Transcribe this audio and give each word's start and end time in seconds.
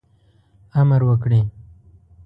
امر 0.81 1.01
وکړي. 1.09 1.41